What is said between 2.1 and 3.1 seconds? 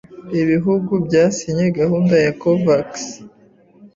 ya Covax,